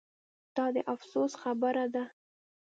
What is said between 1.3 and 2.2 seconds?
خبره ده